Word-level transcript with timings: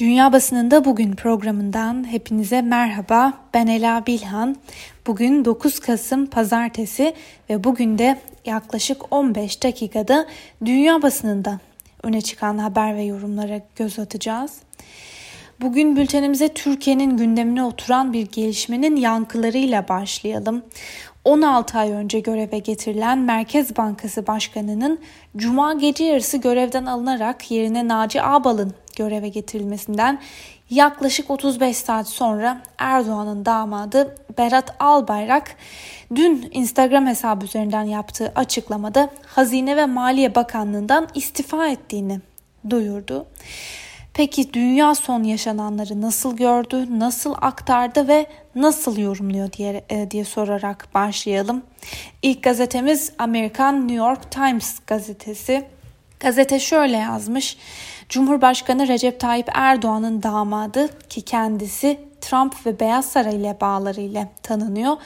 Dünya 0.00 0.32
Basınında 0.32 0.84
Bugün 0.84 1.12
programından 1.12 2.12
hepinize 2.12 2.62
merhaba. 2.62 3.32
Ben 3.54 3.66
Ela 3.66 4.06
Bilhan. 4.06 4.56
Bugün 5.06 5.44
9 5.44 5.80
Kasım 5.80 6.26
Pazartesi 6.26 7.14
ve 7.50 7.64
bugün 7.64 7.98
de 7.98 8.18
yaklaşık 8.44 9.12
15 9.12 9.62
dakikada 9.62 10.26
Dünya 10.64 11.02
Basınında 11.02 11.60
öne 12.02 12.20
çıkan 12.20 12.58
haber 12.58 12.96
ve 12.96 13.02
yorumlara 13.02 13.60
göz 13.76 13.98
atacağız. 13.98 14.52
Bugün 15.60 15.96
bültenimize 15.96 16.48
Türkiye'nin 16.48 17.16
gündemine 17.16 17.64
oturan 17.64 18.12
bir 18.12 18.26
gelişmenin 18.26 18.96
yankılarıyla 18.96 19.88
başlayalım. 19.88 20.62
16 21.24 21.78
ay 21.78 21.90
önce 21.90 22.20
göreve 22.20 22.58
getirilen 22.58 23.18
Merkez 23.18 23.76
Bankası 23.76 24.26
Başkanı'nın 24.26 24.98
Cuma 25.36 25.74
gece 25.74 26.04
yarısı 26.04 26.36
görevden 26.36 26.86
alınarak 26.86 27.50
yerine 27.50 27.88
Naci 27.88 28.22
Ağbal'ın 28.22 28.74
göreve 28.96 29.28
getirilmesinden 29.28 30.20
yaklaşık 30.70 31.30
35 31.30 31.76
saat 31.76 32.08
sonra 32.08 32.62
Erdoğan'ın 32.78 33.44
damadı 33.44 34.14
Berat 34.38 34.74
Albayrak 34.80 35.56
dün 36.14 36.50
Instagram 36.52 37.06
hesabı 37.06 37.44
üzerinden 37.44 37.84
yaptığı 37.84 38.32
açıklamada 38.34 39.10
Hazine 39.26 39.76
ve 39.76 39.86
Maliye 39.86 40.34
Bakanlığı'ndan 40.34 41.08
istifa 41.14 41.68
ettiğini 41.68 42.20
duyurdu. 42.70 43.26
Peki 44.14 44.52
dünya 44.54 44.94
son 44.94 45.22
yaşananları 45.22 46.00
nasıl 46.00 46.36
gördü, 46.36 46.98
nasıl 46.98 47.34
aktardı 47.40 48.08
ve 48.08 48.26
nasıl 48.54 48.98
yorumluyor 48.98 49.52
diye, 49.52 49.84
e, 49.90 50.10
diye 50.10 50.24
sorarak 50.24 50.88
başlayalım. 50.94 51.62
İlk 52.22 52.42
gazetemiz 52.42 53.12
Amerikan 53.18 53.88
New 53.88 53.94
York 53.94 54.30
Times 54.30 54.78
gazetesi. 54.86 55.64
Gazete 56.20 56.60
şöyle 56.60 56.96
yazmış. 56.96 57.56
Cumhurbaşkanı 58.10 58.88
Recep 58.88 59.20
Tayyip 59.20 59.48
Erdoğan'ın 59.54 60.22
damadı 60.22 61.08
ki 61.08 61.22
kendisi 61.22 62.00
Trump 62.20 62.66
ve 62.66 62.80
Beyaz 62.80 63.04
Saray 63.04 63.36
ile 63.36 63.56
bağlarıyla 63.60 64.28
tanınıyor, 64.42 64.96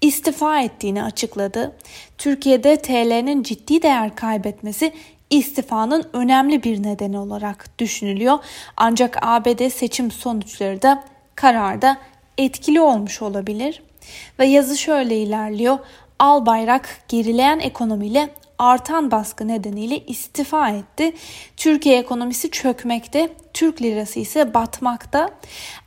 istifa 0.00 0.60
ettiğini 0.60 1.02
açıkladı. 1.02 1.76
Türkiye'de 2.18 2.76
TL'nin 2.76 3.42
ciddi 3.42 3.82
değer 3.82 4.16
kaybetmesi 4.16 4.92
istifanın 5.30 6.04
önemli 6.12 6.62
bir 6.62 6.82
nedeni 6.82 7.18
olarak 7.18 7.78
düşünülüyor. 7.78 8.38
Ancak 8.76 9.18
ABD 9.22 9.68
seçim 9.68 10.10
sonuçları 10.10 10.82
da 10.82 11.04
kararda 11.34 11.96
etkili 12.38 12.80
olmuş 12.80 13.22
olabilir. 13.22 13.82
Ve 14.38 14.46
yazı 14.46 14.78
şöyle 14.78 15.18
ilerliyor. 15.18 15.78
Albayrak 16.18 16.98
gerileyen 17.08 17.58
ekonomiyle 17.58 18.30
artan 18.58 19.10
baskı 19.10 19.48
nedeniyle 19.48 20.06
istifa 20.06 20.68
etti. 20.68 21.12
Türkiye 21.56 21.98
ekonomisi 21.98 22.50
çökmekte, 22.50 23.32
Türk 23.54 23.82
lirası 23.82 24.20
ise 24.20 24.54
batmakta. 24.54 25.30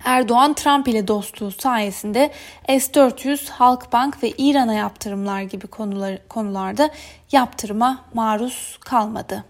Erdoğan 0.03 0.53
Trump 0.53 0.87
ile 0.87 1.07
dostluğu 1.07 1.51
sayesinde 1.51 2.31
S-400, 2.67 3.49
Halkbank 3.49 4.23
ve 4.23 4.29
İran'a 4.29 4.73
yaptırımlar 4.73 5.41
gibi 5.41 5.67
konular, 5.67 6.27
konularda 6.27 6.89
yaptırıma 7.31 8.05
maruz 8.13 8.77
kalmadı. 8.81 9.43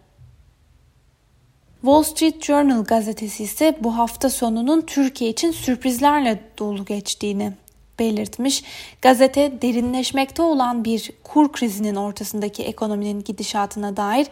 Wall 1.81 2.03
Street 2.03 2.43
Journal 2.43 2.83
gazetesi 2.83 3.43
ise 3.43 3.77
bu 3.79 3.97
hafta 3.97 4.29
sonunun 4.29 4.81
Türkiye 4.81 5.29
için 5.29 5.51
sürprizlerle 5.51 6.43
dolu 6.57 6.85
geçtiğini 6.85 7.53
belirtmiş. 7.99 8.63
Gazete 9.01 9.61
derinleşmekte 9.61 10.41
olan 10.41 10.85
bir 10.85 11.11
kur 11.23 11.51
krizinin 11.51 11.95
ortasındaki 11.95 12.63
ekonominin 12.63 13.23
gidişatına 13.23 13.97
dair 13.97 14.27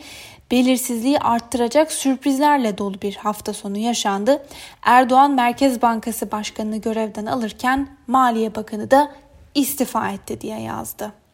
belirsizliği 0.52 1.20
arttıracak 1.20 1.92
sürprizlerle 1.92 2.78
dolu 2.78 3.02
bir 3.02 3.16
hafta 3.16 3.54
sonu 3.54 3.78
yaşandı. 3.78 4.46
Erdoğan 4.82 5.32
Merkez 5.32 5.82
Bankası 5.82 6.32
Başkanı'nı 6.32 6.78
görevden 6.78 7.26
alırken 7.26 7.88
Maliye 8.08 8.56
Bakanı 8.56 8.92
da 8.92 9.12
istifa 9.56 10.10
etti 10.10 10.42
diye 10.42 10.62
yazdı. 10.62 11.25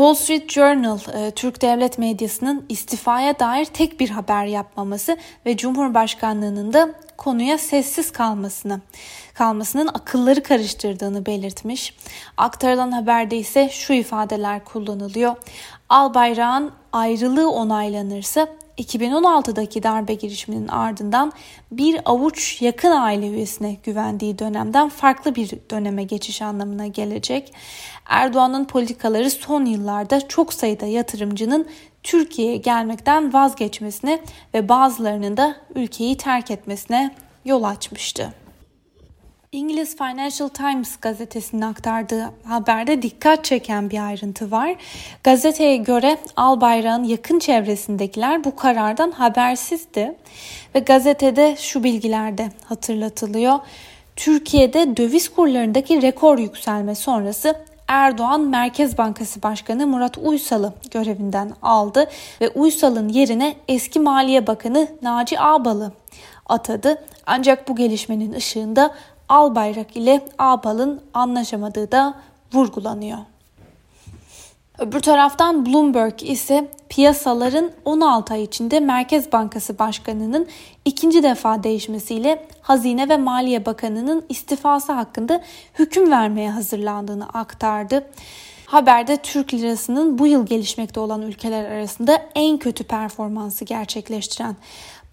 Wall 0.00 0.14
Street 0.14 0.52
Journal, 0.52 0.98
e, 1.14 1.30
Türk 1.30 1.62
devlet 1.62 1.98
medyasının 1.98 2.66
istifaya 2.68 3.38
dair 3.38 3.64
tek 3.64 4.00
bir 4.00 4.10
haber 4.10 4.44
yapmaması 4.44 5.16
ve 5.46 5.56
Cumhurbaşkanlığının 5.56 6.72
da 6.72 6.94
konuya 7.16 7.58
sessiz 7.58 8.12
kalmasını, 8.12 8.80
kalmasının 9.34 9.88
akılları 9.88 10.42
karıştırdığını 10.42 11.26
belirtmiş. 11.26 11.94
Aktarılan 12.36 12.90
haberde 12.90 13.36
ise 13.36 13.68
şu 13.72 13.92
ifadeler 13.92 14.64
kullanılıyor. 14.64 15.36
Albayrak'ın 15.88 16.72
ayrılığı 16.92 17.50
onaylanırsa 17.50 18.48
2016'daki 18.78 19.82
darbe 19.82 20.14
girişiminin 20.14 20.68
ardından 20.68 21.32
bir 21.72 22.00
avuç 22.04 22.62
yakın 22.62 22.90
aile 22.90 23.28
üyesine 23.28 23.76
güvendiği 23.82 24.38
dönemden 24.38 24.88
farklı 24.88 25.34
bir 25.34 25.50
döneme 25.70 26.02
geçiş 26.02 26.42
anlamına 26.42 26.86
gelecek. 26.86 27.52
Erdoğan'ın 28.06 28.64
politikaları 28.64 29.30
son 29.30 29.64
yıllarda 29.64 30.28
çok 30.28 30.54
sayıda 30.54 30.86
yatırımcının 30.86 31.66
Türkiye'ye 32.02 32.56
gelmekten 32.56 33.32
vazgeçmesine 33.32 34.20
ve 34.54 34.68
bazılarının 34.68 35.36
da 35.36 35.56
ülkeyi 35.74 36.16
terk 36.16 36.50
etmesine 36.50 37.14
yol 37.44 37.62
açmıştı. 37.62 38.34
İngiliz 39.52 39.96
Financial 39.96 40.48
Times 40.48 40.96
gazetesinin 40.96 41.62
aktardığı 41.62 42.30
haberde 42.44 43.02
dikkat 43.02 43.44
çeken 43.44 43.90
bir 43.90 44.06
ayrıntı 44.06 44.50
var. 44.50 44.74
Gazeteye 45.24 45.76
göre 45.76 46.18
Albayrak'ın 46.36 47.04
yakın 47.04 47.38
çevresindekiler 47.38 48.44
bu 48.44 48.56
karardan 48.56 49.10
habersizdi 49.10 50.14
ve 50.74 50.78
gazetede 50.78 51.56
şu 51.58 51.84
bilgiler 51.84 52.38
de 52.38 52.50
hatırlatılıyor. 52.64 53.58
Türkiye'de 54.16 54.96
döviz 54.96 55.28
kurlarındaki 55.28 56.02
rekor 56.02 56.38
yükselme 56.38 56.94
sonrası 56.94 57.54
Erdoğan 57.88 58.40
Merkez 58.40 58.98
Bankası 58.98 59.42
Başkanı 59.42 59.86
Murat 59.86 60.18
Uysal'ı 60.18 60.72
görevinden 60.90 61.52
aldı 61.62 62.10
ve 62.40 62.48
Uysal'ın 62.48 63.08
yerine 63.08 63.54
eski 63.68 64.00
Maliye 64.00 64.46
Bakanı 64.46 64.88
Naci 65.02 65.40
Ağbal'ı 65.40 65.92
atadı. 66.46 67.02
Ancak 67.26 67.68
bu 67.68 67.76
gelişmenin 67.76 68.32
ışığında 68.32 68.94
Albayrak 69.30 69.96
ile 69.96 70.24
Ağbal'ın 70.38 71.00
anlaşamadığı 71.14 71.92
da 71.92 72.14
vurgulanıyor. 72.52 73.18
Öbür 74.78 75.00
taraftan 75.00 75.66
Bloomberg 75.66 76.22
ise 76.22 76.70
piyasaların 76.88 77.70
16 77.84 78.34
ay 78.34 78.42
içinde 78.42 78.80
Merkez 78.80 79.32
Bankası 79.32 79.78
Başkanı'nın 79.78 80.46
ikinci 80.84 81.22
defa 81.22 81.62
değişmesiyle 81.62 82.46
Hazine 82.62 83.08
ve 83.08 83.16
Maliye 83.16 83.66
Bakanı'nın 83.66 84.24
istifası 84.28 84.92
hakkında 84.92 85.42
hüküm 85.78 86.10
vermeye 86.10 86.50
hazırlandığını 86.50 87.28
aktardı. 87.28 88.06
Haberde 88.66 89.16
Türk 89.16 89.54
lirasının 89.54 90.18
bu 90.18 90.26
yıl 90.26 90.46
gelişmekte 90.46 91.00
olan 91.00 91.22
ülkeler 91.22 91.64
arasında 91.64 92.22
en 92.34 92.58
kötü 92.58 92.84
performansı 92.84 93.64
gerçekleştiren 93.64 94.56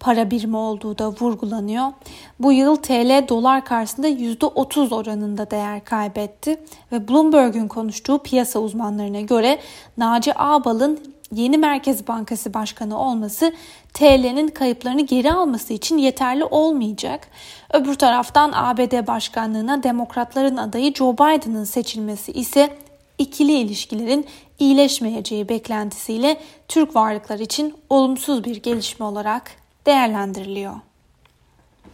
para 0.00 0.30
birimi 0.30 0.56
olduğu 0.56 0.98
da 0.98 1.08
vurgulanıyor. 1.08 1.92
Bu 2.40 2.52
yıl 2.52 2.76
TL 2.76 3.28
dolar 3.28 3.64
karşısında 3.64 4.08
%30 4.08 4.94
oranında 4.94 5.50
değer 5.50 5.84
kaybetti 5.84 6.60
ve 6.92 7.08
Bloomberg'un 7.08 7.68
konuştuğu 7.68 8.18
piyasa 8.18 8.58
uzmanlarına 8.58 9.20
göre 9.20 9.58
Naci 9.96 10.38
Ağbal'ın 10.38 11.00
yeni 11.32 11.58
Merkez 11.58 12.08
Bankası 12.08 12.54
Başkanı 12.54 13.00
olması 13.00 13.52
TL'nin 13.94 14.48
kayıplarını 14.48 15.00
geri 15.00 15.32
alması 15.32 15.72
için 15.72 15.98
yeterli 15.98 16.44
olmayacak. 16.44 17.28
Öbür 17.72 17.94
taraftan 17.94 18.52
ABD 18.54 19.06
Başkanlığına 19.06 19.82
Demokratların 19.82 20.56
adayı 20.56 20.94
Joe 20.94 21.14
Biden'ın 21.14 21.64
seçilmesi 21.64 22.32
ise 22.32 22.70
ikili 23.18 23.52
ilişkilerin 23.52 24.26
iyileşmeyeceği 24.58 25.48
beklentisiyle 25.48 26.40
Türk 26.68 26.96
varlıklar 26.96 27.38
için 27.38 27.74
olumsuz 27.90 28.44
bir 28.44 28.56
gelişme 28.56 29.06
olarak 29.06 29.50
değerlendiriliyor. 29.88 30.74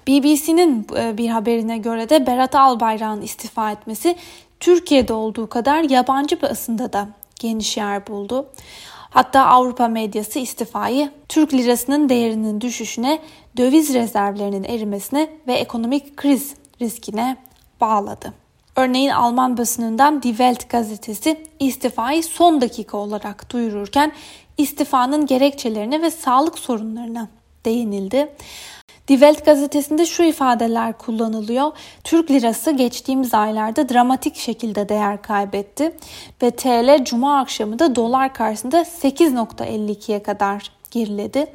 BBC'nin 0.09 0.87
e, 0.97 1.19
bir 1.19 1.29
haberine 1.29 1.79
göre 1.79 2.09
de 2.09 2.27
Berat 2.27 2.55
Albayrak'ın 2.55 3.23
istifa 3.23 3.71
etmesi 3.71 4.17
Türkiye'de 4.61 5.13
olduğu 5.13 5.49
kadar 5.49 5.83
yabancı 5.83 6.43
basında 6.43 6.93
da 6.93 7.09
geniş 7.41 7.77
yer 7.77 8.07
buldu. 8.07 8.47
Hatta 9.11 9.47
Avrupa 9.47 9.89
medyası 9.89 10.39
istifayı 10.39 11.11
Türk 11.29 11.55
lirasının 11.55 12.09
değerinin 12.09 12.61
düşüşüne, 12.61 13.19
döviz 13.57 13.95
rezervlerinin 13.95 14.65
erimesine 14.65 15.31
ve 15.47 15.55
ekonomik 15.55 16.17
kriz 16.17 16.55
riskine 16.81 17.37
bağladı. 17.81 18.33
Örneğin 18.77 19.11
Alman 19.11 19.57
basınından 19.57 20.23
Die 20.23 20.31
Welt 20.31 20.69
gazetesi 20.71 21.45
istifayı 21.61 22.25
son 22.25 22.61
dakika 22.61 22.97
olarak 22.97 23.53
duyururken 23.53 24.13
istifanın 24.59 25.27
gerekçelerine 25.27 26.03
ve 26.03 26.11
sağlık 26.11 26.59
sorunlarına 26.59 27.29
değinildi. 27.65 28.29
Die 29.09 29.19
Welt 29.19 29.45
gazetesinde 29.45 30.07
şu 30.07 30.23
ifadeler 30.23 30.99
kullanılıyor. 30.99 31.73
Türk 32.05 32.31
lirası 32.31 32.71
geçtiğimiz 32.71 33.35
aylarda 33.35 33.89
dramatik 33.89 34.37
şekilde 34.37 34.89
değer 34.89 35.23
kaybetti 35.23 35.97
ve 36.43 36.51
TL 36.51 37.05
cuma 37.05 37.41
akşamı 37.41 37.79
da 37.79 37.97
dolar 37.97 38.35
karşısında 38.35 38.81
8.52'ye 38.83 40.23
kadar 40.23 40.71
geriledi. 40.91 41.47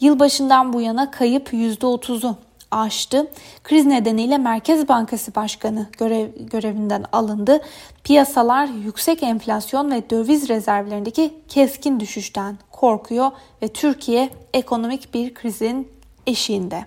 Yılbaşından 0.00 0.72
bu 0.72 0.80
yana 0.80 1.10
kayıp 1.10 1.52
%30'u 1.52 2.36
aştı. 2.70 3.30
Kriz 3.64 3.86
nedeniyle 3.86 4.38
Merkez 4.38 4.88
Bankası 4.88 5.34
Başkanı 5.34 5.86
görev, 5.98 6.28
görevinden 6.38 7.04
alındı. 7.12 7.60
Piyasalar 8.04 8.66
yüksek 8.66 9.22
enflasyon 9.22 9.90
ve 9.90 10.10
döviz 10.10 10.48
rezervlerindeki 10.48 11.34
keskin 11.48 12.00
düşüşten 12.00 12.58
korkuyor 12.70 13.30
ve 13.62 13.68
Türkiye 13.68 14.30
ekonomik 14.52 15.14
bir 15.14 15.34
krizin 15.34 15.88
eşiğinde. 16.26 16.84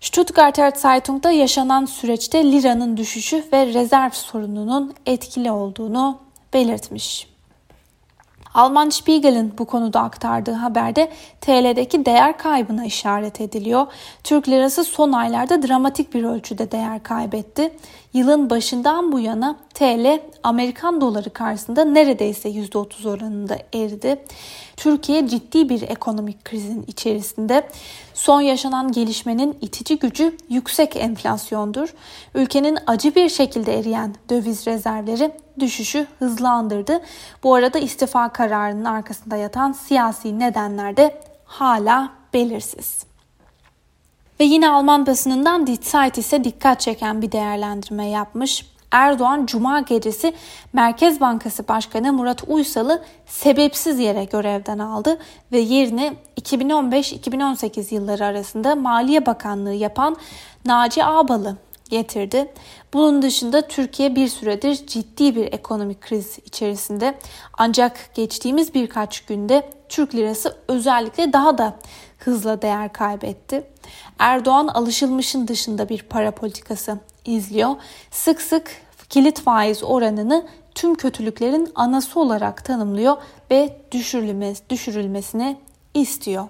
Stuttgarter 0.00 0.70
Zeitung'da 0.70 1.30
yaşanan 1.30 1.84
süreçte 1.84 2.52
liranın 2.52 2.96
düşüşü 2.96 3.44
ve 3.52 3.66
rezerv 3.66 4.10
sorununun 4.10 4.94
etkili 5.06 5.50
olduğunu 5.50 6.18
belirtmiş. 6.54 7.35
Alman 8.56 8.90
Spiegel'in 8.90 9.54
bu 9.58 9.64
konuda 9.64 10.00
aktardığı 10.00 10.52
haberde 10.52 11.10
TL'deki 11.40 12.06
değer 12.06 12.38
kaybına 12.38 12.84
işaret 12.84 13.40
ediliyor. 13.40 13.86
Türk 14.24 14.48
lirası 14.48 14.84
son 14.84 15.12
aylarda 15.12 15.62
dramatik 15.62 16.14
bir 16.14 16.24
ölçüde 16.24 16.72
değer 16.72 17.02
kaybetti. 17.02 17.72
Yılın 18.12 18.50
başından 18.50 19.12
bu 19.12 19.20
yana 19.20 19.56
TL 19.74 20.20
Amerikan 20.42 21.00
doları 21.00 21.30
karşısında 21.30 21.84
neredeyse 21.84 22.48
%30 22.48 23.08
oranında 23.08 23.58
eridi. 23.74 24.24
Türkiye 24.76 25.28
ciddi 25.28 25.68
bir 25.68 25.82
ekonomik 25.82 26.44
krizin 26.44 26.84
içerisinde. 26.86 27.68
Son 28.14 28.40
yaşanan 28.40 28.92
gelişmenin 28.92 29.58
itici 29.60 29.98
gücü 29.98 30.36
yüksek 30.48 30.96
enflasyondur. 30.96 31.94
Ülkenin 32.34 32.78
acı 32.86 33.14
bir 33.14 33.28
şekilde 33.28 33.78
eriyen 33.78 34.14
döviz 34.30 34.66
rezervleri 34.66 35.32
düşüşü 35.60 36.06
hızlandırdı. 36.18 37.00
Bu 37.42 37.54
arada 37.54 37.78
istifa 37.78 38.28
kararının 38.28 38.84
arkasında 38.84 39.36
yatan 39.36 39.72
siyasi 39.72 40.38
nedenler 40.38 40.96
de 40.96 41.20
hala 41.44 42.12
belirsiz. 42.34 43.04
Ve 44.40 44.44
yine 44.44 44.70
Alman 44.70 45.06
basınından 45.06 45.66
Die 45.66 45.76
Zeit 45.76 46.18
ise 46.18 46.44
dikkat 46.44 46.80
çeken 46.80 47.22
bir 47.22 47.32
değerlendirme 47.32 48.08
yapmış. 48.08 48.66
Erdoğan 48.90 49.46
Cuma 49.46 49.80
gecesi 49.80 50.34
Merkez 50.72 51.20
Bankası 51.20 51.68
Başkanı 51.68 52.12
Murat 52.12 52.42
Uysal'ı 52.46 53.02
sebepsiz 53.26 53.98
yere 53.98 54.24
görevden 54.24 54.78
aldı 54.78 55.18
ve 55.52 55.58
yerine 55.58 56.14
2015-2018 56.40 57.94
yılları 57.94 58.24
arasında 58.24 58.74
Maliye 58.74 59.26
Bakanlığı 59.26 59.74
yapan 59.74 60.16
Naci 60.64 61.04
Ağbal'ı 61.04 61.56
getirdi. 61.88 62.52
Bunun 62.94 63.22
dışında 63.22 63.68
Türkiye 63.68 64.16
bir 64.16 64.28
süredir 64.28 64.86
ciddi 64.86 65.36
bir 65.36 65.52
ekonomik 65.52 66.00
kriz 66.00 66.38
içerisinde. 66.44 67.18
Ancak 67.58 68.10
geçtiğimiz 68.14 68.74
birkaç 68.74 69.20
günde 69.20 69.72
Türk 69.88 70.14
lirası 70.14 70.56
özellikle 70.68 71.32
daha 71.32 71.58
da 71.58 71.76
hızla 72.18 72.62
değer 72.62 72.92
kaybetti. 72.92 73.66
Erdoğan 74.18 74.68
alışılmışın 74.68 75.48
dışında 75.48 75.88
bir 75.88 76.02
para 76.02 76.30
politikası 76.30 76.98
izliyor. 77.24 77.70
Sık 78.10 78.40
sık 78.42 78.70
kilit 79.08 79.40
faiz 79.40 79.84
oranını 79.84 80.46
tüm 80.74 80.94
kötülüklerin 80.94 81.68
anası 81.74 82.20
olarak 82.20 82.64
tanımlıyor 82.64 83.16
ve 83.50 83.76
düşürülmesi, 83.92 84.62
düşürülmesini 84.70 85.56
istiyor. 85.94 86.48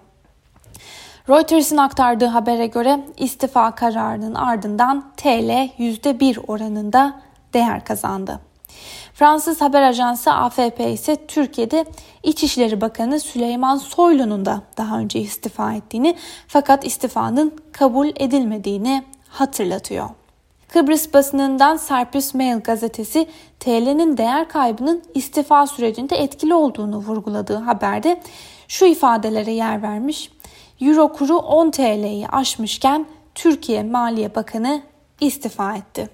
Reuters'ın 1.29 1.77
aktardığı 1.77 2.27
habere 2.27 2.67
göre 2.67 3.01
istifa 3.17 3.75
kararının 3.75 4.35
ardından 4.35 5.05
TL 5.17 5.71
%1 5.79 6.41
oranında 6.47 7.21
değer 7.55 7.85
kazandı. 7.85 8.41
Fransız 9.15 9.61
haber 9.61 9.83
ajansı 9.83 10.33
AFP 10.33 10.91
ise 10.91 11.27
Türkiye'de 11.27 11.85
İçişleri 12.23 12.81
Bakanı 12.81 13.21
Süleyman 13.21 13.77
Soylu'nun 13.77 14.45
da 14.45 14.63
daha 14.77 14.99
önce 14.99 15.21
istifa 15.21 15.73
ettiğini 15.73 16.17
fakat 16.49 16.87
istifanın 16.87 17.57
kabul 17.73 18.09
edilmediğini 18.17 19.05
hatırlatıyor. 19.29 20.09
Kıbrıs 20.69 21.15
basınından 21.15 21.77
Cyprus 21.89 22.35
Mail 22.35 22.61
gazetesi 22.61 23.29
TL'nin 23.61 24.17
değer 24.17 24.49
kaybının 24.49 25.03
istifa 25.15 25.67
sürecinde 25.67 26.17
etkili 26.17 26.55
olduğunu 26.55 26.97
vurguladığı 26.97 27.57
haberde 27.57 28.21
şu 28.69 28.85
ifadelere 28.85 29.53
yer 29.53 29.83
vermiş. 29.83 30.31
Euro 30.81 31.13
kuru 31.13 31.37
10 31.37 31.71
TL'yi 31.71 32.29
aşmışken 32.29 33.07
Türkiye 33.35 33.83
Maliye 33.83 34.35
Bakanı 34.35 34.83
istifa 35.21 35.77
etti. 35.77 36.11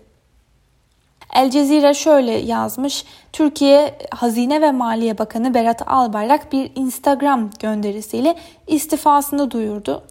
El 1.32 1.50
Cezire 1.50 1.94
şöyle 1.94 2.32
yazmış. 2.32 3.04
Türkiye 3.32 3.98
Hazine 4.10 4.60
ve 4.60 4.72
Maliye 4.72 5.18
Bakanı 5.18 5.54
Berat 5.54 5.82
Albayrak 5.88 6.52
bir 6.52 6.72
Instagram 6.74 7.50
gönderisiyle 7.58 8.36
istifasını 8.66 9.50
duyurdu. 9.50 10.02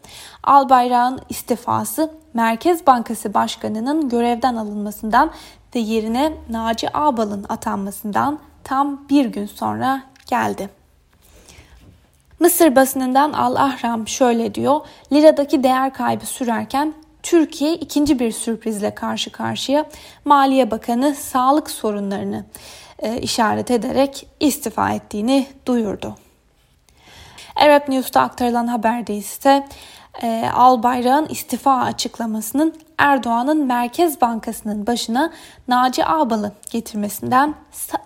Albayrak'ın 0.44 1.19
istifası 1.30 2.12
Merkez 2.33 2.88
Bankası 2.88 3.33
Başkanı'nın 3.33 4.09
görevden 4.09 4.56
alınmasından 4.56 5.31
ve 5.75 5.80
yerine 5.80 6.33
Naci 6.50 6.97
Ağbal'ın 6.97 7.45
atanmasından 7.50 8.39
tam 8.63 9.09
bir 9.09 9.25
gün 9.25 9.45
sonra 9.45 10.04
geldi. 10.27 10.81
Mısır 12.42 12.76
basınından 12.76 13.34
Al 13.34 13.56
Ahram 13.56 14.08
şöyle 14.08 14.56
diyor. 14.56 14.82
Liradaki 15.14 15.64
değer 15.64 15.94
kaybı 15.94 16.26
sürerken 16.26 16.94
Türkiye 17.24 17.74
ikinci 17.74 18.20
bir 18.20 18.32
sürprizle 18.32 18.96
karşı 18.96 19.32
karşıya. 19.32 19.86
Maliye 20.26 20.72
Bakanı 20.72 21.16
sağlık 21.16 21.72
sorunlarını 21.72 22.46
e, 23.00 23.18
işaret 23.18 23.72
ederek 23.72 24.28
istifa 24.40 24.92
ettiğini 24.92 25.48
duyurdu. 25.66 26.16
Arab 27.56 27.90
News'ta 27.90 28.22
aktarılan 28.22 28.68
haberde 28.68 29.16
ise 29.16 29.68
e, 30.22 30.50
Albayrak'ın 30.54 31.28
istifa 31.30 31.82
açıklamasının 31.82 32.74
Erdoğan'ın 32.98 33.66
Merkez 33.66 34.22
Bankası'nın 34.22 34.88
başına 34.88 35.32
Naci 35.68 36.06
Ağbal'ı 36.06 36.52
getirmesinden 36.72 37.56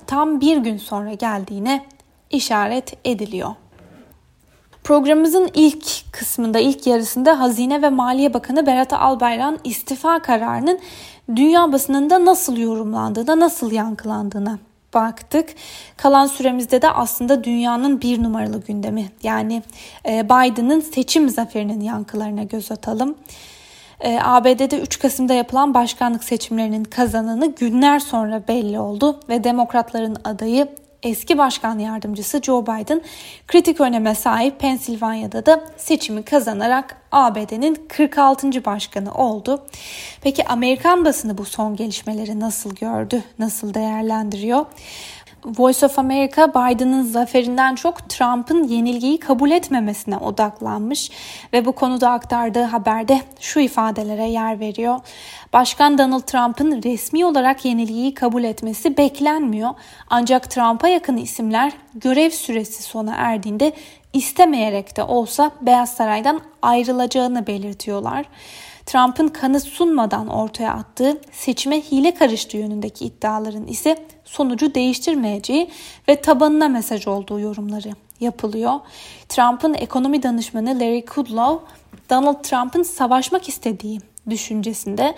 tam 0.08 0.42
bir 0.42 0.58
gün 0.58 0.78
sonra 0.78 1.14
geldiğine 1.14 1.86
işaret 2.30 2.94
ediliyor. 3.06 3.56
Programımızın 4.86 5.50
ilk 5.54 5.86
kısmında, 6.12 6.60
ilk 6.60 6.88
yarısında 6.88 7.40
Hazine 7.40 7.82
ve 7.82 7.90
Maliye 7.90 8.34
Bakanı 8.34 8.66
Berat 8.66 8.94
Albayrak'ın 8.94 9.60
istifa 9.64 10.22
kararının 10.22 10.80
dünya 11.36 11.72
basınında 11.72 12.26
nasıl 12.26 12.58
yorumlandığına, 12.58 13.40
nasıl 13.40 13.72
yankılandığına 13.72 14.60
baktık. 14.94 15.50
Kalan 15.98 16.28
süremizde 16.28 16.82
de 16.82 16.90
aslında 16.92 17.44
dünyanın 17.44 18.02
bir 18.02 18.24
numaralı 18.24 18.62
gündemi 18.62 19.10
yani 19.24 19.64
e, 20.08 20.26
Biden'ın 20.26 20.80
seçim 20.80 21.30
zaferinin 21.30 21.82
yankılarına 21.82 22.44
göz 22.44 22.72
atalım. 22.72 23.16
E, 24.00 24.20
ABD'de 24.24 24.80
3 24.80 25.00
Kasım'da 25.00 25.34
yapılan 25.34 25.74
başkanlık 25.74 26.24
seçimlerinin 26.24 26.84
kazananı 26.84 27.56
günler 27.56 28.00
sonra 28.00 28.48
belli 28.48 28.80
oldu 28.80 29.20
ve 29.30 29.44
demokratların 29.44 30.18
adayı 30.24 30.68
eski 31.06 31.38
başkan 31.38 31.80
yardımcısı 31.80 32.42
Joe 32.42 32.64
Biden 32.64 33.02
kritik 33.48 33.82
öneme 33.82 34.16
sahip 34.16 34.60
Pensilvanya'da 34.60 35.46
da 35.46 35.66
seçimi 35.78 36.24
kazanarak 36.24 36.98
ABD'nin 37.12 37.86
46. 37.90 38.66
başkanı 38.66 39.14
oldu. 39.14 39.66
Peki 40.22 40.48
Amerikan 40.48 41.06
basını 41.06 41.38
bu 41.38 41.46
son 41.46 41.76
gelişmeleri 41.76 42.40
nasıl 42.40 42.76
gördü, 42.76 43.24
nasıl 43.40 43.74
değerlendiriyor? 43.74 44.66
Voice 45.46 45.86
of 45.86 46.00
America 46.00 46.48
Biden'ın 46.50 47.04
zaferinden 47.04 47.76
çok 47.76 48.10
Trump'ın 48.10 48.64
yenilgiyi 48.64 49.20
kabul 49.20 49.52
etmemesine 49.52 50.18
odaklanmış 50.18 51.12
ve 51.54 51.66
bu 51.66 51.72
konuda 51.72 52.10
aktardığı 52.12 52.64
haberde 52.64 53.22
şu 53.40 53.60
ifadelere 53.60 54.30
yer 54.30 54.60
veriyor. 54.60 55.00
Başkan 55.54 55.98
Donald 55.98 56.22
Trump'ın 56.22 56.84
resmi 56.84 57.26
olarak 57.26 57.66
yenilgiyi 57.66 58.14
kabul 58.14 58.44
etmesi 58.44 58.98
beklenmiyor. 58.98 59.70
Ancak 60.10 60.52
Trump'a 60.52 60.88
yakın 60.88 61.18
isimler 61.18 61.74
görev 61.96 62.30
süresi 62.30 62.84
sona 62.84 63.16
erdiğinde 63.16 63.74
istemeyerek 64.14 64.98
de 64.98 65.04
olsa 65.04 65.52
Beyaz 65.62 65.90
Saray'dan 65.90 66.42
ayrılacağını 66.62 67.48
belirtiyorlar. 67.48 68.26
Trump'ın 68.86 69.28
kanı 69.28 69.60
sunmadan 69.60 70.28
ortaya 70.28 70.74
attığı 70.74 71.22
seçime 71.32 71.82
hile 71.82 72.14
karıştığı 72.14 72.58
yönündeki 72.58 73.06
iddiaların 73.06 73.68
ise 73.68 74.06
sonucu 74.26 74.76
değiştirmeyeceği 74.76 75.70
ve 76.08 76.22
tabanına 76.22 76.68
mesaj 76.68 77.08
olduğu 77.08 77.40
yorumları 77.40 77.92
yapılıyor. 78.20 78.74
Trump'ın 79.30 79.74
ekonomi 79.74 80.24
danışmanı 80.24 80.80
Larry 80.80 81.06
Kudlow, 81.06 81.66
Donald 82.10 82.44
Trump'ın 82.44 82.84
savaşmak 82.84 83.50
istediği 83.50 84.00
düşüncesinde 84.30 85.16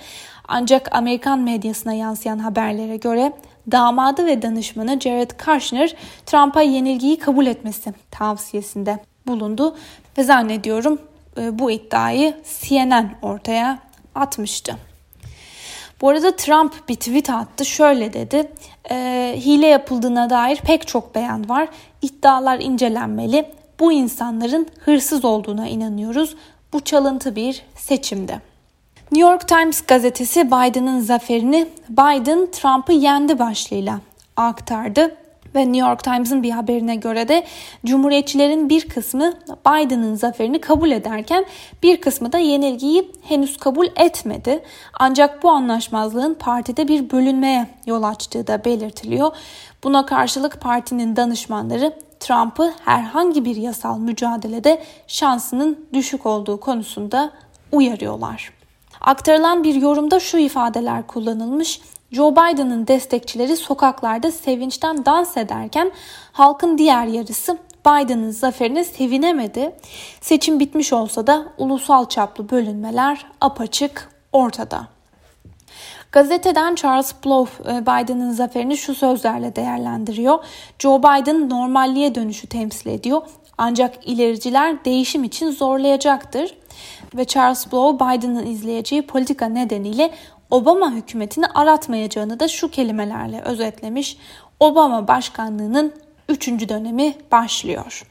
ancak 0.47 0.95
Amerikan 0.95 1.39
medyasına 1.39 1.93
yansıyan 1.93 2.39
haberlere 2.39 2.97
göre 2.97 3.33
damadı 3.71 4.25
ve 4.25 4.41
danışmanı 4.41 4.99
Jared 4.99 5.31
Kushner 5.45 5.95
Trump'a 6.25 6.61
yenilgiyi 6.61 7.19
kabul 7.19 7.45
etmesi 7.45 7.93
tavsiyesinde 8.11 8.99
bulundu 9.27 9.75
ve 10.17 10.23
zannediyorum 10.23 10.99
bu 11.37 11.71
iddiayı 11.71 12.37
CNN 12.59 13.11
ortaya 13.21 13.79
atmıştı. 14.15 14.77
Bu 16.01 16.09
arada 16.09 16.35
Trump 16.35 16.89
bir 16.89 16.95
tweet 16.95 17.29
attı. 17.29 17.65
Şöyle 17.65 18.13
dedi. 18.13 18.51
E, 18.91 19.35
hile 19.37 19.67
yapıldığına 19.67 20.29
dair 20.29 20.57
pek 20.57 20.87
çok 20.87 21.15
beyan 21.15 21.49
var. 21.49 21.67
İddialar 22.01 22.59
incelenmeli. 22.59 23.51
Bu 23.79 23.91
insanların 23.91 24.67
hırsız 24.79 25.25
olduğuna 25.25 25.67
inanıyoruz. 25.67 26.35
Bu 26.73 26.79
çalıntı 26.79 27.35
bir 27.35 27.63
seçimdi. 27.75 28.41
New 29.11 29.31
York 29.31 29.47
Times 29.47 29.81
gazetesi 29.81 30.47
Biden'ın 30.47 30.99
zaferini 30.99 31.67
Biden 31.89 32.51
Trump'ı 32.51 32.93
yendi 32.93 33.39
başlığıyla 33.39 33.99
aktardı. 34.35 35.15
Ve 35.57 35.61
New 35.61 35.89
York 35.89 36.03
Times'ın 36.03 36.43
bir 36.43 36.51
haberine 36.51 36.95
göre 36.95 37.27
de 37.27 37.43
Cumhuriyetçilerin 37.85 38.69
bir 38.69 38.89
kısmı 38.89 39.33
Biden'ın 39.67 40.15
zaferini 40.15 40.61
kabul 40.61 40.91
ederken 40.91 41.45
bir 41.83 42.01
kısmı 42.01 42.31
da 42.31 42.37
yenilgiyi 42.37 43.11
henüz 43.21 43.57
kabul 43.57 43.87
etmedi. 43.95 44.63
Ancak 44.99 45.43
bu 45.43 45.49
anlaşmazlığın 45.49 46.33
partide 46.33 46.87
bir 46.87 47.09
bölünmeye 47.09 47.67
yol 47.85 48.03
açtığı 48.03 48.47
da 48.47 48.65
belirtiliyor. 48.65 49.31
Buna 49.83 50.05
karşılık 50.05 50.61
partinin 50.61 51.15
danışmanları 51.15 51.93
Trump'ı 52.19 52.73
herhangi 52.85 53.45
bir 53.45 53.55
yasal 53.55 53.99
mücadelede 53.99 54.83
şansının 55.07 55.85
düşük 55.93 56.25
olduğu 56.25 56.59
konusunda 56.59 57.31
uyarıyorlar. 57.71 58.53
Aktarılan 59.01 59.63
bir 59.63 59.75
yorumda 59.75 60.19
şu 60.19 60.37
ifadeler 60.37 61.07
kullanılmış. 61.07 61.81
Joe 62.11 62.31
Biden'ın 62.31 62.87
destekçileri 62.87 63.57
sokaklarda 63.57 64.31
sevinçten 64.31 65.05
dans 65.05 65.37
ederken 65.37 65.91
halkın 66.31 66.77
diğer 66.77 67.05
yarısı 67.05 67.57
Biden'ın 67.85 68.31
zaferine 68.31 68.83
sevinemedi. 68.83 69.75
Seçim 70.21 70.59
bitmiş 70.59 70.93
olsa 70.93 71.27
da 71.27 71.45
ulusal 71.57 72.05
çaplı 72.05 72.49
bölünmeler 72.49 73.25
apaçık 73.41 74.09
ortada. 74.31 74.87
Gazeteden 76.11 76.75
Charles 76.75 77.13
Blow 77.25 77.73
e, 77.73 77.81
Biden'ın 77.81 78.31
zaferini 78.31 78.77
şu 78.77 78.95
sözlerle 78.95 79.55
değerlendiriyor. 79.55 80.39
Joe 80.79 80.99
Biden 80.99 81.49
normalliğe 81.49 82.15
dönüşü 82.15 82.47
temsil 82.47 82.89
ediyor. 82.89 83.21
Ancak 83.57 84.07
ilericiler 84.07 84.85
değişim 84.85 85.23
için 85.23 85.51
zorlayacaktır. 85.51 86.57
Ve 87.15 87.25
Charles 87.25 87.71
Blow 87.71 88.05
Biden'ın 88.05 88.45
izleyeceği 88.45 89.01
politika 89.01 89.45
nedeniyle 89.45 90.11
Obama 90.51 90.91
hükümetini 90.91 91.45
aratmayacağını 91.45 92.39
da 92.39 92.47
şu 92.47 92.71
kelimelerle 92.71 93.41
özetlemiş. 93.41 94.17
Obama 94.59 95.07
başkanlığının 95.07 95.93
3. 96.29 96.47
dönemi 96.69 97.15
başlıyor. 97.31 98.03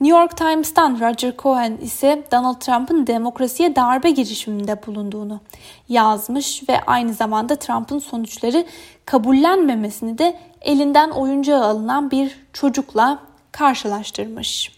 New 0.00 0.20
York 0.20 0.36
Times'tan 0.36 1.00
Roger 1.00 1.34
Cohen 1.38 1.76
ise 1.76 2.22
Donald 2.32 2.60
Trump'ın 2.60 3.06
demokrasiye 3.06 3.76
darbe 3.76 4.10
girişiminde 4.10 4.86
bulunduğunu 4.86 5.40
yazmış 5.88 6.68
ve 6.68 6.80
aynı 6.80 7.14
zamanda 7.14 7.56
Trump'ın 7.56 7.98
sonuçları 7.98 8.64
kabullenmemesini 9.04 10.18
de 10.18 10.38
elinden 10.60 11.10
oyuncağı 11.10 11.64
alınan 11.64 12.10
bir 12.10 12.38
çocukla 12.52 13.18
karşılaştırmış. 13.52 14.75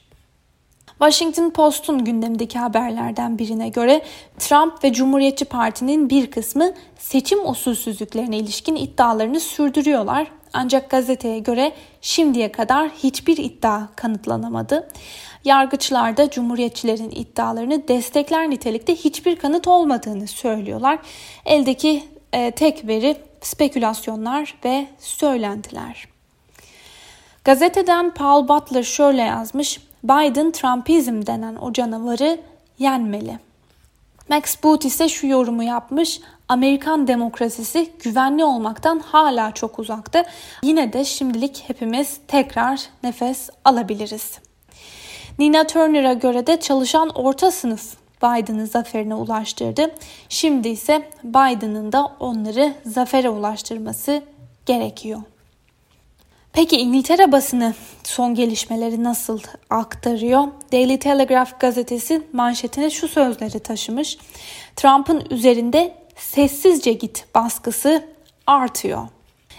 Washington 0.99 1.51
Post'un 1.51 2.05
gündemdeki 2.05 2.59
haberlerden 2.59 3.39
birine 3.39 3.69
göre 3.69 4.03
Trump 4.39 4.85
ve 4.85 4.93
Cumhuriyetçi 4.93 5.45
Parti'nin 5.45 6.11
bir 6.11 6.31
kısmı 6.31 6.73
seçim 6.99 7.51
usulsüzlüklerine 7.51 8.39
ilişkin 8.39 8.77
iddialarını 8.77 9.41
sürdürüyorlar. 9.41 10.27
Ancak 10.53 10.91
gazeteye 10.91 11.39
göre 11.39 11.73
şimdiye 12.01 12.53
kadar 12.53 12.89
hiçbir 12.89 13.37
iddia 13.37 13.87
kanıtlanamadı. 13.97 14.89
Yargıçlar 15.45 16.17
da 16.17 16.31
Cumhuriyetçilerin 16.31 17.11
iddialarını 17.11 17.89
destekler 17.89 18.51
nitelikte 18.51 18.95
hiçbir 18.95 19.37
kanıt 19.37 19.69
olmadığını 19.69 20.27
söylüyorlar. 20.27 20.99
Eldeki 21.47 22.05
e, 22.33 22.51
tek 22.51 22.87
veri 22.87 23.17
spekülasyonlar 23.41 24.55
ve 24.65 24.87
söylentiler. 24.99 26.09
Gazeteden 27.45 28.11
Paul 28.11 28.49
Butler 28.49 28.83
şöyle 28.83 29.23
yazmış. 29.23 29.81
Biden 30.05 30.51
Trumpizm 30.51 31.27
denen 31.27 31.57
o 31.57 31.73
canavarı 31.73 32.41
yenmeli. 32.79 33.39
Max 34.29 34.63
Boot 34.63 34.85
ise 34.85 35.09
şu 35.09 35.27
yorumu 35.27 35.63
yapmış. 35.63 36.21
Amerikan 36.49 37.09
demokrasisi 37.09 37.91
güvenli 38.03 38.45
olmaktan 38.45 38.99
hala 38.99 39.53
çok 39.53 39.79
uzakta. 39.79 40.25
Yine 40.63 40.93
de 40.93 41.05
şimdilik 41.05 41.65
hepimiz 41.67 42.19
tekrar 42.29 42.81
nefes 43.03 43.51
alabiliriz. 43.65 44.39
Nina 45.39 45.67
Turner'a 45.67 46.13
göre 46.13 46.47
de 46.47 46.61
çalışan 46.61 47.09
orta 47.09 47.51
sınıf 47.51 47.97
Biden'ı 48.23 48.67
zaferine 48.67 49.15
ulaştırdı. 49.15 49.95
Şimdi 50.29 50.69
ise 50.69 51.11
Biden'ın 51.25 51.93
da 51.93 52.13
onları 52.21 52.75
zafere 52.87 53.29
ulaştırması 53.29 54.23
gerekiyor. 54.67 55.23
Peki 56.59 56.77
İngiltere 56.77 57.33
basını 57.33 57.75
son 58.05 58.35
gelişmeleri 58.35 59.05
nasıl 59.05 59.41
aktarıyor? 59.71 60.49
Daily 60.73 60.99
Telegraph 60.99 61.61
gazetesi 61.61 62.23
manşetine 62.33 62.91
şu 62.91 63.09
sözleri 63.09 63.61
taşımış. 63.61 64.19
Trump'ın 64.77 65.25
üzerinde 65.31 65.95
sessizce 66.17 66.93
git 66.93 67.27
baskısı 67.35 68.05
artıyor. 68.47 69.09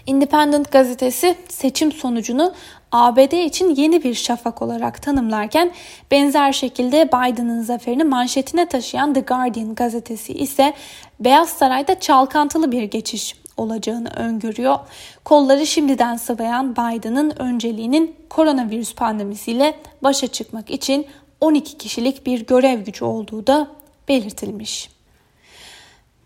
Independent 0.07 0.71
gazetesi 0.71 1.35
seçim 1.47 1.91
sonucunu 1.91 2.53
ABD 2.91 3.45
için 3.45 3.75
yeni 3.75 4.03
bir 4.03 4.13
şafak 4.13 4.61
olarak 4.61 5.01
tanımlarken 5.01 5.71
benzer 6.11 6.51
şekilde 6.51 7.07
Biden'ın 7.07 7.61
zaferini 7.61 8.03
manşetine 8.03 8.65
taşıyan 8.65 9.13
The 9.13 9.21
Guardian 9.21 9.75
gazetesi 9.75 10.33
ise 10.33 10.73
Beyaz 11.19 11.49
Saray'da 11.49 11.99
çalkantılı 11.99 12.71
bir 12.71 12.83
geçiş 12.83 13.35
olacağını 13.59 14.09
öngörüyor. 14.09 14.79
Kolları 15.25 15.67
şimdiden 15.67 16.15
sıvayan 16.15 16.71
Biden'ın 16.71 17.41
önceliğinin 17.41 18.15
koronavirüs 18.29 18.95
pandemisiyle 18.95 19.75
başa 20.03 20.27
çıkmak 20.27 20.71
için 20.71 21.05
12 21.41 21.77
kişilik 21.77 22.25
bir 22.25 22.45
görev 22.45 22.81
gücü 22.81 23.05
olduğu 23.05 23.47
da 23.47 23.67
belirtilmiş. 24.07 24.89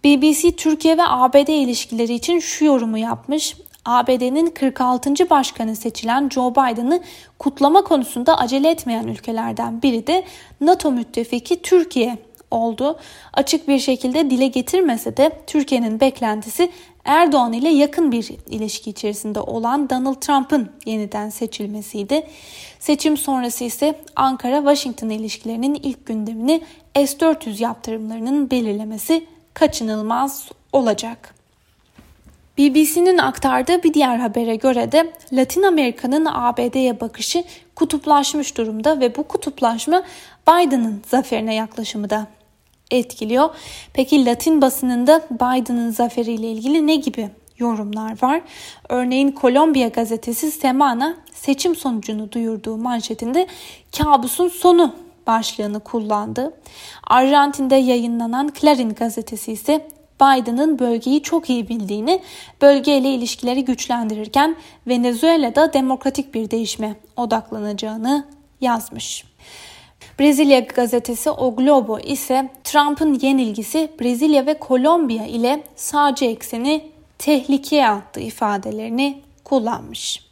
BBC 0.03 0.55
Türkiye 0.55 0.97
ve 0.97 1.03
ABD 1.05 1.47
ilişkileri 1.47 2.13
için 2.13 2.39
şu 2.39 2.65
yorumu 2.65 2.97
yapmış. 2.97 3.55
ABD'nin 3.85 4.47
46. 4.47 5.29
başkanı 5.29 5.75
seçilen 5.75 6.29
Joe 6.29 6.51
Biden'ı 6.51 7.01
kutlama 7.39 7.83
konusunda 7.83 8.37
acele 8.37 8.69
etmeyen 8.69 9.07
ülkelerden 9.07 9.81
biri 9.81 10.07
de 10.07 10.23
NATO 10.61 10.91
müttefiki 10.91 11.61
Türkiye 11.61 12.17
oldu. 12.51 12.99
Açık 13.33 13.67
bir 13.67 13.79
şekilde 13.79 14.29
dile 14.29 14.47
getirmese 14.47 15.17
de 15.17 15.31
Türkiye'nin 15.47 15.99
beklentisi 15.99 16.71
Erdoğan 17.05 17.53
ile 17.53 17.69
yakın 17.69 18.12
bir 18.12 18.31
ilişki 18.50 18.89
içerisinde 18.89 19.39
olan 19.39 19.89
Donald 19.89 20.15
Trump'ın 20.15 20.72
yeniden 20.86 21.29
seçilmesiydi. 21.29 22.27
Seçim 22.79 23.17
sonrası 23.17 23.63
ise 23.63 24.00
Ankara-Washington 24.15 25.10
ilişkilerinin 25.10 25.75
ilk 25.75 26.05
gündemini 26.05 26.62
S-400 26.95 27.63
yaptırımlarının 27.63 28.51
belirlemesi 28.51 29.25
kaçınılmaz 29.53 30.50
olacak. 30.74 31.36
BBC'nin 32.57 33.17
aktardığı 33.17 33.83
bir 33.83 33.93
diğer 33.93 34.17
habere 34.17 34.55
göre 34.55 34.91
de 34.91 35.13
Latin 35.33 35.63
Amerika'nın 35.63 36.25
ABD'ye 36.25 37.00
bakışı 37.00 37.43
kutuplaşmış 37.75 38.57
durumda 38.57 39.00
ve 39.00 39.15
bu 39.15 39.24
kutuplaşma 39.24 40.03
Biden'ın 40.48 41.01
zaferine 41.07 41.55
yaklaşımı 41.55 42.10
da 42.10 42.27
etkiliyor. 42.97 43.50
Peki 43.93 44.25
Latin 44.25 44.62
basınında 44.62 45.21
Biden'ın 45.31 45.91
zaferiyle 45.91 46.51
ilgili 46.51 46.88
ne 46.88 46.95
gibi 46.95 47.29
yorumlar 47.57 48.21
var? 48.21 48.41
Örneğin 48.89 49.31
Kolombiya 49.31 49.88
gazetesi 49.88 50.51
Semana 50.51 51.15
seçim 51.33 51.75
sonucunu 51.75 52.31
duyurduğu 52.31 52.77
manşetinde 52.77 53.47
kabusun 53.97 54.47
sonu 54.47 54.95
başlığını 55.27 55.79
kullandı. 55.79 56.53
Arjantin'de 57.07 57.75
yayınlanan 57.75 58.47
Clarín 58.47 58.95
gazetesi 58.95 59.51
ise 59.51 59.88
Biden'ın 60.21 60.79
bölgeyi 60.79 61.23
çok 61.23 61.50
iyi 61.50 61.69
bildiğini, 61.69 62.21
bölgeyle 62.62 63.09
ilişkileri 63.13 63.65
güçlendirirken 63.65 64.55
Venezuela'da 64.88 65.73
demokratik 65.73 66.33
bir 66.33 66.51
değişme 66.51 66.95
odaklanacağını 67.17 68.27
yazmış. 68.62 69.25
Brezilya 70.19 70.60
gazetesi 70.60 71.29
O 71.29 71.55
Globo 71.55 72.00
ise 72.00 72.50
Trump'ın 72.63 73.19
yenilgisi 73.22 73.91
Brezilya 74.01 74.45
ve 74.45 74.60
Kolombiya 74.60 75.25
ile 75.25 75.63
sağcı 75.75 76.25
ekseni 76.25 76.91
tehlikeye 77.17 77.88
attı 77.88 78.19
ifadelerini 78.19 79.22
kullanmış. 79.43 80.24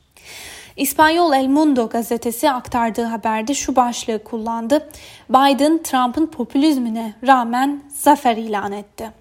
İspanyol 0.77 1.33
El 1.33 1.47
Mundo 1.47 1.89
gazetesi 1.89 2.51
aktardığı 2.51 3.03
haberde 3.03 3.53
şu 3.53 3.75
başlığı 3.75 4.23
kullandı. 4.23 4.89
Biden 5.29 5.83
Trump'ın 5.83 6.25
popülizmine 6.25 7.13
rağmen 7.27 7.83
zafer 7.89 8.37
ilan 8.37 8.71
etti. 8.71 9.20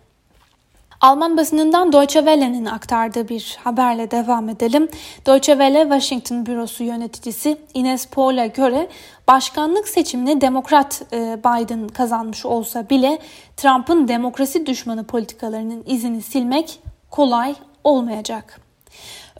Alman 1.00 1.36
basınından 1.36 1.92
Deutsche 1.92 2.20
Welle'nin 2.20 2.64
aktardığı 2.64 3.28
bir 3.28 3.58
haberle 3.64 4.10
devam 4.10 4.48
edelim. 4.48 4.88
Deutsche 5.26 5.52
Welle 5.52 5.82
Washington 5.82 6.46
bürosu 6.46 6.84
yöneticisi 6.84 7.58
Ines 7.74 8.06
Paul'a 8.06 8.46
göre 8.46 8.88
başkanlık 9.28 9.88
seçimini 9.88 10.40
Demokrat 10.40 11.02
e, 11.12 11.38
Biden 11.44 11.88
kazanmış 11.88 12.46
olsa 12.46 12.88
bile 12.90 13.18
Trump'ın 13.56 14.08
demokrasi 14.08 14.66
düşmanı 14.66 15.04
politikalarının 15.04 15.84
izini 15.86 16.22
silmek 16.22 16.80
kolay 17.10 17.54
olmayacak. 17.84 18.69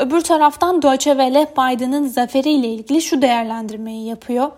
Öbür 0.00 0.20
taraftan 0.20 0.82
Deutsche 0.82 1.10
Welle 1.10 1.46
Biden'ın 1.58 2.06
zaferiyle 2.06 2.68
ilgili 2.68 3.02
şu 3.02 3.22
değerlendirmeyi 3.22 4.06
yapıyor. 4.06 4.50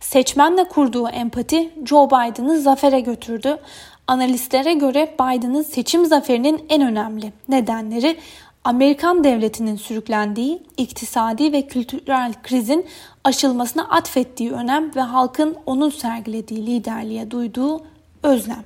Seçmenle 0.00 0.64
kurduğu 0.64 1.08
empati 1.08 1.70
Joe 1.86 2.06
Biden'ı 2.06 2.60
zafere 2.60 3.00
götürdü. 3.00 3.58
Analistlere 4.06 4.72
göre 4.72 5.14
Biden'ın 5.20 5.62
seçim 5.62 6.06
zaferinin 6.06 6.64
en 6.68 6.82
önemli 6.82 7.32
nedenleri 7.48 8.16
Amerikan 8.64 9.24
devletinin 9.24 9.76
sürüklendiği 9.76 10.62
iktisadi 10.76 11.52
ve 11.52 11.66
kültürel 11.66 12.32
krizin 12.42 12.86
aşılmasına 13.24 13.82
atfettiği 13.82 14.52
önem 14.52 14.94
ve 14.96 15.00
halkın 15.00 15.56
onun 15.66 15.90
sergilediği 15.90 16.66
liderliğe 16.66 17.30
duyduğu 17.30 17.82
özlem. 18.22 18.64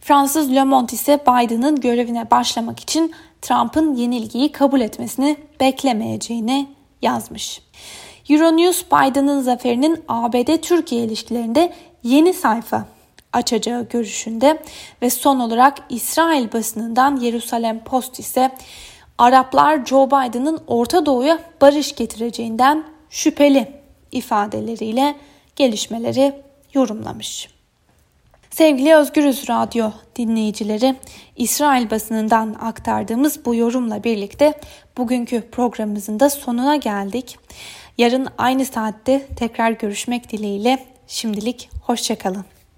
Fransız 0.00 0.54
Le 0.54 0.64
Monde 0.64 0.92
ise 0.92 1.20
Biden'ın 1.26 1.80
görevine 1.80 2.30
başlamak 2.30 2.80
için 2.80 3.12
Trump'ın 3.42 3.94
yenilgiyi 3.94 4.52
kabul 4.52 4.80
etmesini 4.80 5.36
beklemeyeceğini 5.60 6.68
yazmış. 7.02 7.62
Euronews 8.30 8.84
Biden'ın 8.86 9.40
zaferinin 9.40 10.04
ABD-Türkiye 10.08 11.04
ilişkilerinde 11.04 11.72
yeni 12.02 12.34
sayfa 12.34 12.86
açacağı 13.32 13.88
görüşünde 13.88 14.62
ve 15.02 15.10
son 15.10 15.40
olarak 15.40 15.78
İsrail 15.88 16.52
basınından 16.52 17.16
Yerusalem 17.16 17.84
Post 17.84 18.18
ise 18.18 18.50
Araplar 19.18 19.86
Joe 19.86 20.06
Biden'ın 20.06 20.60
Orta 20.66 21.06
Doğu'ya 21.06 21.38
barış 21.60 21.94
getireceğinden 21.94 22.84
şüpheli 23.10 23.72
ifadeleriyle 24.12 25.16
gelişmeleri 25.56 26.34
yorumlamış. 26.74 27.51
Sevgili 28.52 28.94
Özgürüz 28.94 29.48
Radyo 29.48 29.90
dinleyicileri, 30.16 30.94
İsrail 31.36 31.90
basınından 31.90 32.56
aktardığımız 32.60 33.44
bu 33.44 33.54
yorumla 33.54 34.04
birlikte 34.04 34.60
bugünkü 34.98 35.50
programımızın 35.50 36.20
da 36.20 36.30
sonuna 36.30 36.76
geldik. 36.76 37.38
Yarın 37.98 38.28
aynı 38.38 38.64
saatte 38.64 39.26
tekrar 39.36 39.70
görüşmek 39.70 40.32
dileğiyle 40.32 40.86
şimdilik 41.06 41.70
hoşçakalın. 41.82 42.44